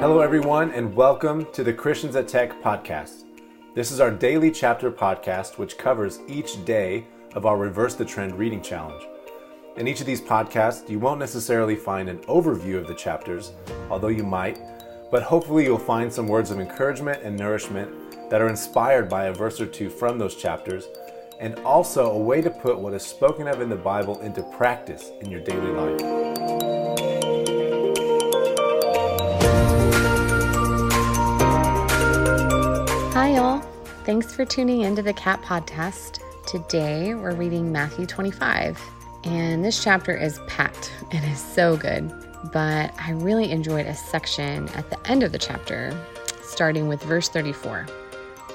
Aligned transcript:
Hello, 0.00 0.20
everyone, 0.20 0.70
and 0.70 0.94
welcome 0.94 1.44
to 1.52 1.64
the 1.64 1.72
Christians 1.72 2.14
at 2.14 2.28
Tech 2.28 2.62
podcast. 2.62 3.24
This 3.74 3.90
is 3.90 3.98
our 3.98 4.12
daily 4.12 4.48
chapter 4.48 4.92
podcast, 4.92 5.58
which 5.58 5.76
covers 5.76 6.20
each 6.28 6.64
day 6.64 7.04
of 7.34 7.46
our 7.46 7.56
Reverse 7.56 7.96
the 7.96 8.04
Trend 8.04 8.38
reading 8.38 8.62
challenge. 8.62 9.02
In 9.76 9.88
each 9.88 9.98
of 9.98 10.06
these 10.06 10.20
podcasts, 10.20 10.88
you 10.88 11.00
won't 11.00 11.18
necessarily 11.18 11.74
find 11.74 12.08
an 12.08 12.18
overview 12.28 12.78
of 12.78 12.86
the 12.86 12.94
chapters, 12.94 13.54
although 13.90 14.06
you 14.06 14.22
might, 14.22 14.60
but 15.10 15.24
hopefully 15.24 15.64
you'll 15.64 15.78
find 15.78 16.12
some 16.12 16.28
words 16.28 16.52
of 16.52 16.60
encouragement 16.60 17.24
and 17.24 17.36
nourishment 17.36 18.30
that 18.30 18.40
are 18.40 18.48
inspired 18.48 19.08
by 19.08 19.24
a 19.24 19.34
verse 19.34 19.60
or 19.60 19.66
two 19.66 19.90
from 19.90 20.16
those 20.16 20.36
chapters, 20.36 20.86
and 21.40 21.58
also 21.60 22.12
a 22.12 22.18
way 22.18 22.40
to 22.40 22.50
put 22.50 22.78
what 22.78 22.94
is 22.94 23.02
spoken 23.02 23.48
of 23.48 23.60
in 23.60 23.68
the 23.68 23.74
Bible 23.74 24.20
into 24.20 24.44
practice 24.56 25.10
in 25.22 25.28
your 25.28 25.40
daily 25.40 25.72
life. 25.72 26.47
Thanks 34.08 34.34
for 34.34 34.46
tuning 34.46 34.80
into 34.80 35.02
the 35.02 35.12
Cat 35.12 35.42
Podcast. 35.42 36.20
Today 36.46 37.14
we're 37.14 37.34
reading 37.34 37.70
Matthew 37.70 38.06
25, 38.06 38.80
and 39.24 39.62
this 39.62 39.84
chapter 39.84 40.16
is 40.16 40.40
packed. 40.46 40.90
It 41.12 41.22
is 41.24 41.38
so 41.38 41.76
good, 41.76 42.10
but 42.50 42.94
I 42.98 43.10
really 43.10 43.50
enjoyed 43.50 43.84
a 43.84 43.94
section 43.94 44.66
at 44.70 44.88
the 44.88 45.10
end 45.10 45.24
of 45.24 45.32
the 45.32 45.38
chapter, 45.38 45.92
starting 46.40 46.88
with 46.88 47.02
verse 47.02 47.28
34. 47.28 47.86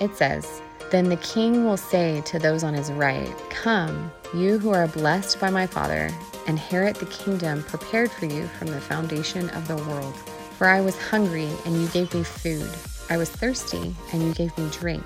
It 0.02 0.16
says, 0.16 0.64
Then 0.90 1.10
the 1.10 1.18
king 1.18 1.66
will 1.66 1.78
say 1.78 2.22
to 2.22 2.40
those 2.40 2.64
on 2.64 2.74
his 2.74 2.92
right, 2.92 3.32
Come, 3.52 4.12
you 4.34 4.58
who 4.58 4.72
are 4.72 4.88
blessed 4.88 5.40
by 5.40 5.52
my 5.52 5.68
Father, 5.68 6.10
inherit 6.48 6.96
the 6.96 7.06
kingdom 7.06 7.62
prepared 7.66 8.10
for 8.10 8.26
you 8.26 8.48
from 8.58 8.70
the 8.70 8.82
foundation 8.82 9.52
of 9.52 9.68
the 9.68 9.78
world. 9.78 10.16
For 10.58 10.66
I 10.66 10.82
was 10.82 11.00
hungry, 11.00 11.50
and 11.68 11.80
you 11.80 11.88
gave 11.90 12.12
me 12.12 12.24
food. 12.24 12.72
I 13.08 13.18
was 13.18 13.30
thirsty, 13.30 13.94
and 14.12 14.24
you 14.24 14.34
gave 14.34 14.58
me 14.58 14.68
drink. 14.72 15.06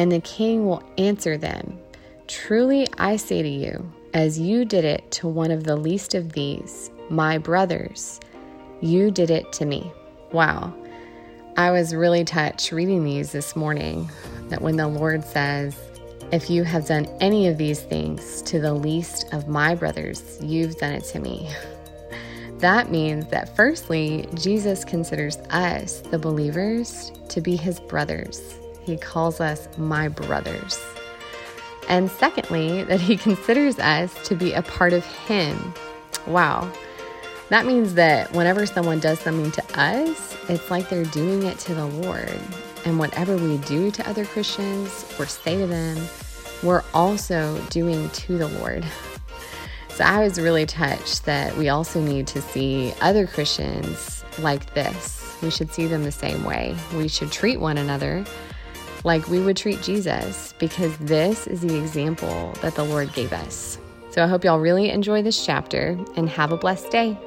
And 0.00 0.10
the 0.10 0.20
king 0.20 0.64
will 0.64 0.82
answer 0.96 1.36
them 1.36 1.78
Truly 2.26 2.88
I 2.96 3.16
say 3.16 3.42
to 3.42 3.48
you, 3.48 3.92
as 4.14 4.40
you 4.40 4.64
did 4.64 4.82
it 4.82 5.10
to 5.10 5.28
one 5.28 5.50
of 5.50 5.64
the 5.64 5.76
least 5.76 6.14
of 6.14 6.32
these, 6.32 6.90
my 7.10 7.36
brothers, 7.36 8.18
you 8.80 9.10
did 9.10 9.30
it 9.30 9.52
to 9.52 9.66
me. 9.66 9.92
Wow. 10.32 10.72
I 11.58 11.70
was 11.70 11.94
really 11.94 12.24
touched 12.24 12.72
reading 12.72 13.04
these 13.04 13.30
this 13.30 13.54
morning 13.54 14.10
that 14.48 14.62
when 14.62 14.76
the 14.76 14.88
Lord 14.88 15.22
says, 15.22 15.76
If 16.32 16.48
you 16.48 16.64
have 16.64 16.86
done 16.86 17.04
any 17.20 17.46
of 17.46 17.58
these 17.58 17.82
things 17.82 18.40
to 18.42 18.58
the 18.58 18.72
least 18.72 19.26
of 19.34 19.48
my 19.48 19.74
brothers, 19.74 20.38
you've 20.40 20.78
done 20.78 20.94
it 20.94 21.04
to 21.12 21.20
me. 21.20 21.50
That 22.60 22.90
means 22.90 23.26
that, 23.28 23.56
firstly, 23.56 24.28
Jesus 24.34 24.84
considers 24.84 25.38
us, 25.48 26.00
the 26.00 26.18
believers, 26.18 27.10
to 27.30 27.40
be 27.40 27.56
his 27.56 27.80
brothers. 27.80 28.60
He 28.82 28.96
calls 28.96 29.40
us 29.40 29.68
my 29.78 30.08
brothers. 30.08 30.78
And 31.88 32.10
secondly, 32.10 32.84
that 32.84 33.00
he 33.00 33.16
considers 33.28 33.78
us 33.78 34.14
to 34.28 34.34
be 34.34 34.52
a 34.52 34.62
part 34.62 34.92
of 34.92 35.04
him. 35.04 35.74
Wow. 36.26 36.70
That 37.48 37.66
means 37.66 37.94
that 37.94 38.32
whenever 38.32 38.64
someone 38.64 39.00
does 39.00 39.18
something 39.18 39.50
to 39.50 39.80
us, 39.80 40.36
it's 40.48 40.70
like 40.70 40.88
they're 40.88 41.04
doing 41.04 41.42
it 41.42 41.58
to 41.60 41.74
the 41.74 41.86
Lord. 41.86 42.40
And 42.84 42.98
whatever 42.98 43.36
we 43.36 43.58
do 43.58 43.90
to 43.90 44.08
other 44.08 44.24
Christians 44.24 45.04
or 45.18 45.26
say 45.26 45.58
to 45.58 45.66
them, 45.66 45.98
we're 46.62 46.84
also 46.94 47.60
doing 47.70 48.08
to 48.10 48.38
the 48.38 48.48
Lord. 48.48 48.84
So 50.00 50.04
I 50.06 50.20
was 50.20 50.40
really 50.40 50.64
touched 50.64 51.26
that 51.26 51.54
we 51.58 51.68
also 51.68 52.00
need 52.00 52.26
to 52.28 52.40
see 52.40 52.94
other 53.02 53.26
Christians 53.26 54.24
like 54.38 54.72
this. 54.72 55.36
We 55.42 55.50
should 55.50 55.70
see 55.74 55.86
them 55.86 56.04
the 56.04 56.12
same 56.12 56.42
way. 56.42 56.74
We 56.94 57.06
should 57.06 57.30
treat 57.30 57.60
one 57.60 57.76
another 57.76 58.24
like 59.04 59.28
we 59.28 59.40
would 59.40 59.56
treat 59.56 59.82
Jesus 59.82 60.54
because 60.58 60.96
this 60.98 61.46
is 61.46 61.60
the 61.60 61.76
example 61.78 62.52
that 62.62 62.74
the 62.74 62.84
Lord 62.84 63.12
gave 63.12 63.32
us. 63.32 63.78
So 64.10 64.24
I 64.24 64.26
hope 64.26 64.44
y'all 64.44 64.58
really 64.58 64.90
enjoy 64.90 65.22
this 65.22 65.44
chapter 65.44 65.98
and 66.16 66.28
have 66.28 66.52
a 66.52 66.56
blessed 66.56 66.90
day. 66.90 67.18